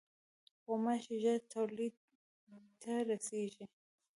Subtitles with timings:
[0.63, 1.95] غوماشې ژر تولید
[2.81, 3.65] ته رسېږي.